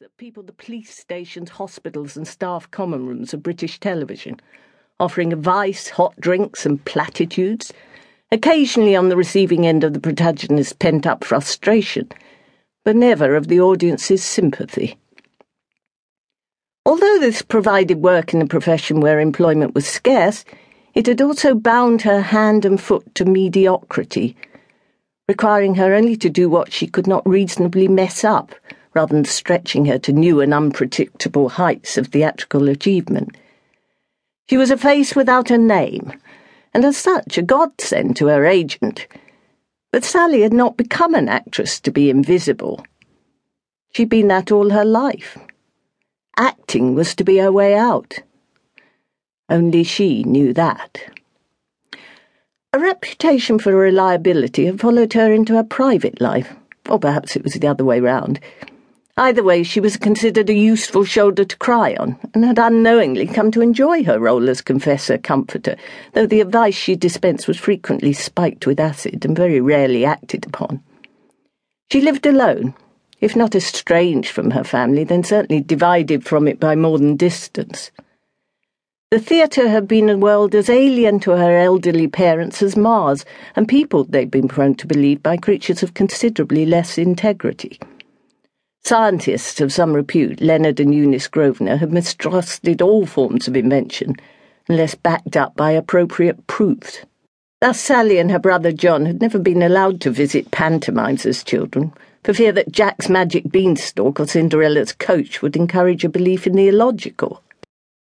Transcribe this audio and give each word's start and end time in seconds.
that 0.00 0.16
people 0.16 0.42
the 0.42 0.52
police 0.52 0.94
stations, 0.94 1.50
hospitals, 1.50 2.16
and 2.16 2.26
staff 2.26 2.70
common 2.70 3.04
rooms 3.04 3.34
of 3.34 3.42
British 3.42 3.80
television, 3.80 4.40
offering 5.00 5.32
advice, 5.32 5.88
hot 5.88 6.14
drinks, 6.20 6.64
and 6.64 6.84
platitudes, 6.84 7.72
occasionally 8.30 8.94
on 8.94 9.08
the 9.08 9.16
receiving 9.16 9.66
end 9.66 9.82
of 9.82 9.92
the 9.92 10.00
protagonist's 10.00 10.72
pent 10.72 11.06
up 11.06 11.24
frustration, 11.24 12.08
but 12.84 12.96
never 12.96 13.34
of 13.34 13.48
the 13.48 13.60
audience's 13.60 14.22
sympathy. 14.22 14.96
Although 16.86 17.18
this 17.18 17.42
provided 17.42 17.98
work 17.98 18.32
in 18.32 18.40
a 18.40 18.46
profession 18.46 19.00
where 19.00 19.20
employment 19.20 19.74
was 19.74 19.86
scarce, 19.86 20.44
it 20.94 21.06
had 21.06 21.20
also 21.20 21.54
bound 21.54 22.02
her 22.02 22.20
hand 22.20 22.64
and 22.64 22.80
foot 22.80 23.14
to 23.16 23.24
mediocrity, 23.24 24.36
requiring 25.28 25.74
her 25.74 25.92
only 25.92 26.16
to 26.16 26.30
do 26.30 26.48
what 26.48 26.72
she 26.72 26.86
could 26.86 27.06
not 27.06 27.28
reasonably 27.28 27.88
mess 27.88 28.24
up 28.24 28.54
rather 28.94 29.14
than 29.14 29.24
stretching 29.24 29.86
her 29.86 29.98
to 29.98 30.12
new 30.12 30.40
and 30.40 30.52
unpredictable 30.52 31.48
heights 31.50 31.96
of 31.96 32.08
theatrical 32.08 32.68
achievement. 32.68 33.36
She 34.48 34.56
was 34.56 34.70
a 34.70 34.76
face 34.76 35.16
without 35.16 35.50
a 35.50 35.58
name, 35.58 36.12
and 36.74 36.84
as 36.84 36.96
such 36.96 37.38
a 37.38 37.42
godsend 37.42 38.16
to 38.16 38.26
her 38.26 38.44
agent. 38.44 39.06
But 39.90 40.04
Sally 40.04 40.42
had 40.42 40.52
not 40.52 40.76
become 40.76 41.14
an 41.14 41.28
actress 41.28 41.80
to 41.80 41.90
be 41.90 42.10
invisible. 42.10 42.84
She'd 43.92 44.08
been 44.08 44.28
that 44.28 44.50
all 44.50 44.70
her 44.70 44.84
life. 44.84 45.38
Acting 46.36 46.94
was 46.94 47.14
to 47.14 47.24
be 47.24 47.38
her 47.38 47.52
way 47.52 47.74
out. 47.74 48.20
Only 49.48 49.84
she 49.84 50.24
knew 50.24 50.54
that. 50.54 50.98
A 52.72 52.78
reputation 52.78 53.58
for 53.58 53.74
reliability 53.74 54.64
had 54.64 54.80
followed 54.80 55.12
her 55.12 55.30
into 55.30 55.54
her 55.56 55.64
private 55.64 56.22
life, 56.22 56.54
or 56.88 56.98
perhaps 56.98 57.36
it 57.36 57.44
was 57.44 57.52
the 57.52 57.66
other 57.66 57.84
way 57.84 58.00
round. 58.00 58.40
Either 59.22 59.44
way, 59.44 59.62
she 59.62 59.78
was 59.78 59.96
considered 59.96 60.50
a 60.50 60.52
useful 60.52 61.04
shoulder 61.04 61.44
to 61.44 61.56
cry 61.58 61.94
on, 61.94 62.18
and 62.34 62.44
had 62.44 62.58
unknowingly 62.58 63.24
come 63.24 63.52
to 63.52 63.60
enjoy 63.60 64.02
her 64.02 64.18
role 64.18 64.50
as 64.50 64.60
confessor 64.60 65.16
comforter, 65.16 65.76
though 66.12 66.26
the 66.26 66.40
advice 66.40 66.74
she 66.74 66.96
dispensed 66.96 67.46
was 67.46 67.56
frequently 67.56 68.12
spiked 68.12 68.66
with 68.66 68.80
acid 68.80 69.24
and 69.24 69.36
very 69.36 69.60
rarely 69.60 70.04
acted 70.04 70.44
upon. 70.44 70.82
She 71.92 72.00
lived 72.00 72.26
alone, 72.26 72.74
if 73.20 73.36
not 73.36 73.54
estranged 73.54 74.28
from 74.28 74.50
her 74.50 74.64
family, 74.64 75.04
then 75.04 75.22
certainly 75.22 75.62
divided 75.62 76.24
from 76.24 76.48
it 76.48 76.58
by 76.58 76.74
more 76.74 76.98
than 76.98 77.14
distance. 77.14 77.92
The 79.12 79.20
theatre 79.20 79.68
had 79.68 79.86
been 79.86 80.10
a 80.10 80.18
world 80.18 80.52
as 80.52 80.68
alien 80.68 81.20
to 81.20 81.36
her 81.36 81.56
elderly 81.56 82.08
parents 82.08 82.60
as 82.60 82.76
Mars, 82.76 83.24
and 83.54 83.68
peopled, 83.68 84.10
they'd 84.10 84.32
been 84.32 84.48
prone 84.48 84.74
to 84.74 84.86
believe, 84.88 85.22
by 85.22 85.36
creatures 85.36 85.84
of 85.84 85.94
considerably 85.94 86.66
less 86.66 86.98
integrity. 86.98 87.78
Scientists 88.84 89.60
of 89.60 89.72
some 89.72 89.92
repute, 89.92 90.40
Leonard 90.40 90.80
and 90.80 90.92
Eunice 90.92 91.28
Grosvenor, 91.28 91.76
had 91.76 91.92
mistrusted 91.92 92.82
all 92.82 93.06
forms 93.06 93.46
of 93.46 93.56
invention 93.56 94.16
unless 94.68 94.96
backed 94.96 95.36
up 95.36 95.54
by 95.54 95.70
appropriate 95.70 96.48
proofs. 96.48 96.98
Thus, 97.60 97.80
Sally 97.80 98.18
and 98.18 98.32
her 98.32 98.40
brother 98.40 98.72
John 98.72 99.06
had 99.06 99.20
never 99.20 99.38
been 99.38 99.62
allowed 99.62 100.00
to 100.00 100.10
visit 100.10 100.50
pantomimes 100.50 101.24
as 101.24 101.44
children, 101.44 101.92
for 102.24 102.34
fear 102.34 102.50
that 102.50 102.72
Jack's 102.72 103.08
magic 103.08 103.52
beanstalk 103.52 104.18
or 104.18 104.26
Cinderella's 104.26 104.92
coach 104.92 105.42
would 105.42 105.54
encourage 105.54 106.04
a 106.04 106.08
belief 106.08 106.44
in 106.44 106.54
the 106.54 106.66
illogical. 106.66 107.40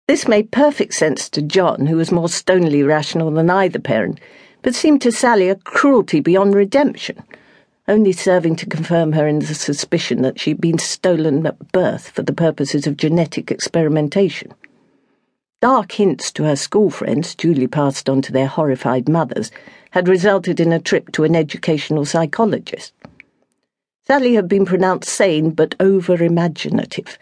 This 0.08 0.26
made 0.26 0.50
perfect 0.50 0.94
sense 0.94 1.28
to 1.30 1.42
John, 1.42 1.88
who 1.88 1.96
was 1.96 2.10
more 2.10 2.28
stonily 2.30 2.82
rational 2.82 3.30
than 3.30 3.50
either 3.50 3.78
parent, 3.78 4.18
but 4.62 4.74
seemed 4.74 5.02
to 5.02 5.12
Sally 5.12 5.50
a 5.50 5.56
cruelty 5.56 6.20
beyond 6.20 6.54
redemption 6.54 7.22
only 7.90 8.12
serving 8.12 8.54
to 8.54 8.66
confirm 8.66 9.10
her 9.12 9.26
in 9.26 9.40
the 9.40 9.54
suspicion 9.54 10.22
that 10.22 10.38
she'd 10.38 10.60
been 10.60 10.78
stolen 10.78 11.44
at 11.44 11.72
birth 11.72 12.08
for 12.10 12.22
the 12.22 12.32
purposes 12.32 12.86
of 12.86 12.96
genetic 12.96 13.50
experimentation. 13.50 14.54
Dark 15.60 15.90
hints 15.92 16.30
to 16.32 16.44
her 16.44 16.54
school 16.54 16.88
friends, 16.88 17.34
duly 17.34 17.66
passed 17.66 18.08
on 18.08 18.22
to 18.22 18.32
their 18.32 18.46
horrified 18.46 19.08
mothers, 19.08 19.50
had 19.90 20.08
resulted 20.08 20.60
in 20.60 20.72
a 20.72 20.78
trip 20.78 21.10
to 21.10 21.24
an 21.24 21.34
educational 21.34 22.04
psychologist. 22.04 22.94
Sally 24.06 24.34
had 24.34 24.46
been 24.46 24.64
pronounced 24.64 25.10
sane 25.10 25.50
but 25.50 25.74
over 25.80 26.22
imaginative, 26.22 27.18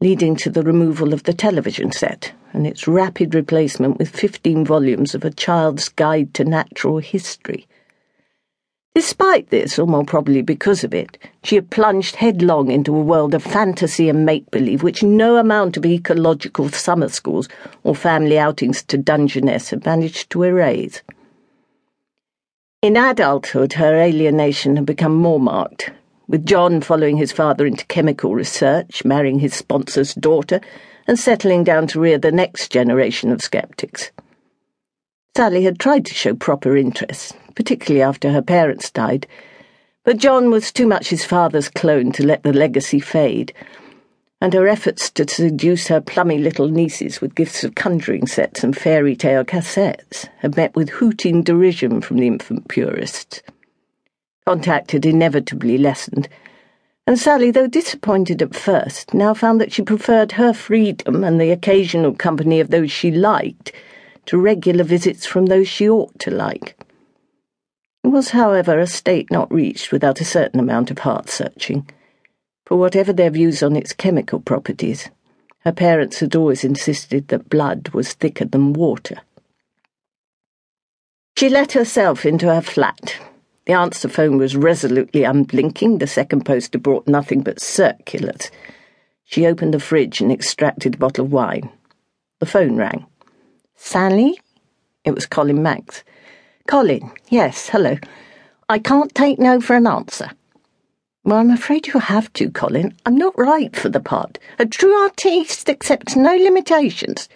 leading 0.00 0.36
to 0.36 0.48
the 0.48 0.62
removal 0.62 1.12
of 1.12 1.24
the 1.24 1.34
television 1.34 1.90
set 1.90 2.32
and 2.52 2.64
its 2.64 2.86
rapid 2.86 3.34
replacement 3.34 3.98
with 3.98 4.16
15 4.16 4.64
volumes 4.64 5.16
of 5.16 5.24
A 5.24 5.30
Child's 5.30 5.88
Guide 5.88 6.32
to 6.34 6.44
Natural 6.44 6.98
History 6.98 7.66
Despite 8.96 9.50
this, 9.50 9.78
or 9.78 9.86
more 9.86 10.06
probably 10.06 10.40
because 10.40 10.82
of 10.82 10.94
it, 10.94 11.18
she 11.44 11.56
had 11.56 11.68
plunged 11.68 12.16
headlong 12.16 12.70
into 12.70 12.96
a 12.96 13.02
world 13.02 13.34
of 13.34 13.42
fantasy 13.42 14.08
and 14.08 14.24
make 14.24 14.50
believe 14.50 14.82
which 14.82 15.02
no 15.02 15.36
amount 15.36 15.76
of 15.76 15.84
ecological 15.84 16.70
summer 16.70 17.10
schools 17.10 17.46
or 17.84 17.94
family 17.94 18.38
outings 18.38 18.82
to 18.84 18.96
Dungeness 18.96 19.68
had 19.68 19.84
managed 19.84 20.30
to 20.30 20.44
erase. 20.44 21.02
In 22.80 22.96
adulthood, 22.96 23.74
her 23.74 23.94
alienation 24.00 24.76
had 24.76 24.86
become 24.86 25.14
more 25.14 25.40
marked, 25.40 25.90
with 26.26 26.46
John 26.46 26.80
following 26.80 27.18
his 27.18 27.32
father 27.32 27.66
into 27.66 27.84
chemical 27.84 28.34
research, 28.34 29.04
marrying 29.04 29.40
his 29.40 29.52
sponsor's 29.52 30.14
daughter, 30.14 30.58
and 31.06 31.18
settling 31.18 31.64
down 31.64 31.86
to 31.88 32.00
rear 32.00 32.16
the 32.16 32.32
next 32.32 32.70
generation 32.70 33.30
of 33.30 33.42
skeptics. 33.42 34.10
Sally 35.36 35.64
had 35.64 35.78
tried 35.78 36.06
to 36.06 36.14
show 36.14 36.34
proper 36.34 36.78
interest, 36.78 37.36
particularly 37.56 38.02
after 38.02 38.30
her 38.30 38.42
parents 38.42 38.90
died, 38.92 39.26
but 40.04 40.18
John 40.18 40.50
was 40.50 40.70
too 40.70 40.86
much 40.86 41.08
his 41.08 41.24
father's 41.24 41.68
clone 41.68 42.12
to 42.12 42.24
let 42.24 42.44
the 42.44 42.52
legacy 42.52 43.00
fade, 43.00 43.52
and 44.40 44.54
her 44.54 44.68
efforts 44.68 45.10
to 45.10 45.26
seduce 45.26 45.88
her 45.88 46.00
plummy 46.00 46.38
little 46.38 46.68
nieces 46.68 47.20
with 47.20 47.34
gifts 47.34 47.64
of 47.64 47.74
conjuring 47.74 48.28
sets 48.28 48.62
and 48.62 48.76
fairy 48.76 49.16
tale 49.16 49.44
cassettes 49.44 50.28
had 50.38 50.56
met 50.56 50.76
with 50.76 50.90
hooting 50.90 51.42
derision 51.42 52.00
from 52.00 52.18
the 52.18 52.28
infant 52.28 52.68
purists. 52.68 53.42
Contact 54.46 54.92
had 54.92 55.04
inevitably 55.04 55.76
lessened, 55.76 56.28
and 57.08 57.18
Sally, 57.18 57.50
though 57.50 57.66
disappointed 57.66 58.42
at 58.42 58.54
first, 58.54 59.14
now 59.14 59.32
found 59.32 59.60
that 59.60 59.72
she 59.72 59.82
preferred 59.82 60.32
her 60.32 60.52
freedom 60.52 61.24
and 61.24 61.40
the 61.40 61.50
occasional 61.50 62.12
company 62.12 62.60
of 62.60 62.70
those 62.70 62.92
she 62.92 63.10
liked 63.10 63.72
to 64.26 64.38
regular 64.38 64.84
visits 64.84 65.24
from 65.24 65.46
those 65.46 65.66
she 65.66 65.88
ought 65.88 66.16
to 66.18 66.30
like. 66.30 66.76
Was, 68.06 68.30
however, 68.30 68.78
a 68.78 68.86
state 68.86 69.32
not 69.32 69.52
reached 69.52 69.90
without 69.90 70.20
a 70.20 70.24
certain 70.24 70.60
amount 70.60 70.92
of 70.92 71.00
heart 71.00 71.28
searching. 71.28 71.88
For 72.64 72.76
whatever 72.76 73.12
their 73.12 73.30
views 73.30 73.64
on 73.64 73.74
its 73.74 73.92
chemical 73.92 74.38
properties, 74.38 75.10
her 75.64 75.72
parents 75.72 76.20
had 76.20 76.36
always 76.36 76.62
insisted 76.62 77.26
that 77.28 77.50
blood 77.50 77.88
was 77.88 78.12
thicker 78.12 78.44
than 78.44 78.72
water. 78.72 79.22
She 81.36 81.48
let 81.48 81.72
herself 81.72 82.24
into 82.24 82.46
her 82.46 82.62
flat. 82.62 83.16
The 83.66 83.72
answer 83.72 84.08
phone 84.08 84.38
was 84.38 84.56
resolutely 84.56 85.24
unblinking. 85.24 85.98
The 85.98 86.06
second 86.06 86.46
poster 86.46 86.78
brought 86.78 87.08
nothing 87.08 87.42
but 87.42 87.60
circulars. 87.60 88.52
She 89.24 89.46
opened 89.46 89.74
the 89.74 89.80
fridge 89.80 90.20
and 90.20 90.30
extracted 90.30 90.94
a 90.94 90.98
bottle 90.98 91.24
of 91.24 91.32
wine. 91.32 91.70
The 92.38 92.46
phone 92.46 92.76
rang. 92.76 93.04
Sally? 93.74 94.40
It 95.04 95.10
was 95.10 95.26
Colin 95.26 95.62
Max. 95.62 96.04
Colin, 96.66 97.12
yes, 97.28 97.68
hello. 97.68 97.96
I 98.68 98.80
can't 98.80 99.14
take 99.14 99.38
no 99.38 99.60
for 99.60 99.76
an 99.76 99.86
answer. 99.86 100.30
Well, 101.22 101.38
I'm 101.38 101.50
afraid 101.50 101.86
you'll 101.86 102.00
have 102.00 102.32
to, 102.34 102.50
Colin. 102.50 102.92
I'm 103.06 103.16
not 103.16 103.38
right 103.38 103.74
for 103.74 103.88
the 103.88 104.00
part. 104.00 104.40
A 104.58 104.66
true 104.66 104.92
artiste 105.02 105.70
accepts 105.70 106.16
no 106.16 106.34
limitations. 106.34 107.28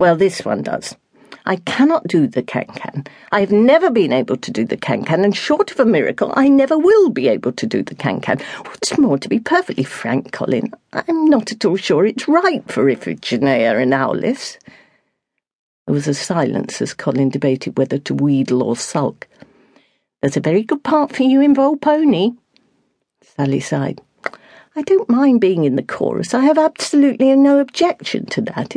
Well, 0.00 0.16
this 0.16 0.44
one 0.44 0.62
does. 0.62 0.96
I 1.44 1.56
cannot 1.56 2.08
do 2.08 2.26
the 2.26 2.42
can-can. 2.42 3.04
I 3.30 3.38
have 3.38 3.52
never 3.52 3.88
been 3.88 4.12
able 4.12 4.36
to 4.36 4.50
do 4.50 4.64
the 4.64 4.76
can-can, 4.76 5.24
and 5.24 5.36
short 5.36 5.70
of 5.70 5.78
a 5.78 5.84
miracle, 5.84 6.32
I 6.34 6.48
never 6.48 6.76
will 6.76 7.10
be 7.10 7.28
able 7.28 7.52
to 7.52 7.66
do 7.66 7.84
the 7.84 7.94
can-can. 7.94 8.40
What's 8.64 8.98
more, 8.98 9.16
to 9.16 9.28
be 9.28 9.38
perfectly 9.38 9.84
frank, 9.84 10.32
Colin, 10.32 10.72
I'm 10.92 11.26
not 11.26 11.52
at 11.52 11.64
all 11.64 11.76
sure 11.76 12.04
it's 12.04 12.26
right 12.26 12.68
for 12.68 12.86
Iphigenia 12.86 13.80
in 13.80 13.92
Aulis. 13.92 14.58
There 15.86 15.94
was 15.94 16.08
a 16.08 16.14
silence 16.14 16.82
as 16.82 16.94
Colin 16.94 17.28
debated 17.28 17.78
whether 17.78 17.98
to 17.98 18.14
wheedle 18.14 18.62
or 18.62 18.76
sulk. 18.76 19.28
There's 20.20 20.36
a 20.36 20.40
very 20.40 20.64
good 20.64 20.82
part 20.82 21.14
for 21.14 21.22
you 21.22 21.40
in 21.40 21.54
Volpone. 21.54 22.36
Sally 23.22 23.60
sighed. 23.60 24.00
I 24.74 24.82
don't 24.82 25.08
mind 25.08 25.40
being 25.40 25.64
in 25.64 25.76
the 25.76 25.82
chorus. 25.82 26.34
I 26.34 26.42
have 26.42 26.58
absolutely 26.58 27.34
no 27.36 27.60
objection 27.60 28.26
to 28.26 28.40
that. 28.42 28.74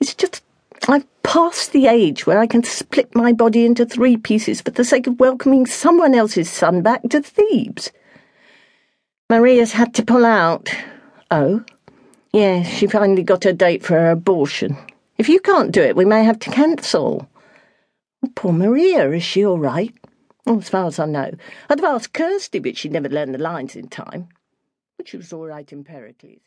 it's 0.00 0.14
just 0.14 0.42
I've 0.88 1.06
passed 1.22 1.72
the 1.72 1.86
age 1.86 2.26
where 2.26 2.38
I 2.38 2.46
can 2.46 2.64
split 2.64 3.14
my 3.14 3.32
body 3.32 3.64
into 3.64 3.86
three 3.86 4.16
pieces 4.16 4.60
for 4.60 4.72
the 4.72 4.84
sake 4.84 5.06
of 5.06 5.20
welcoming 5.20 5.64
someone 5.64 6.14
else's 6.14 6.50
son 6.50 6.82
back 6.82 7.02
to 7.10 7.22
Thebes. 7.22 7.92
Maria's 9.30 9.72
had 9.72 9.94
to 9.94 10.04
pull 10.04 10.24
out. 10.24 10.70
Oh? 11.30 11.64
Yes, 12.32 12.66
yeah, 12.66 12.74
she 12.74 12.86
finally 12.86 13.22
got 13.22 13.44
her 13.44 13.52
date 13.52 13.84
for 13.84 13.94
her 13.94 14.10
abortion. 14.10 14.76
If 15.18 15.28
you 15.28 15.40
can't 15.40 15.72
do 15.72 15.82
it, 15.82 15.96
we 15.96 16.04
may 16.04 16.22
have 16.22 16.38
to 16.40 16.50
cancel. 16.50 17.28
Poor 18.36 18.52
Maria, 18.52 19.10
is 19.10 19.24
she 19.24 19.44
all 19.44 19.58
right? 19.58 19.92
Oh, 20.46 20.58
as 20.58 20.68
far 20.68 20.86
as 20.86 21.00
I 21.00 21.06
know. 21.06 21.32
I'd 21.68 21.80
have 21.80 21.84
asked 21.84 22.14
Kirsty, 22.14 22.60
but 22.60 22.76
she'd 22.76 22.92
never 22.92 23.08
learned 23.08 23.34
the 23.34 23.38
lines 23.38 23.74
in 23.74 23.88
time. 23.88 24.28
But 24.96 25.08
she 25.08 25.16
was 25.16 25.32
all 25.32 25.46
right 25.46 25.70
in 25.72 25.82
Pericles. 25.82 26.38